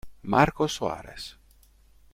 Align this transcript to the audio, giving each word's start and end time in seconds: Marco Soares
Marco 0.33 0.65
Soares 0.67 1.37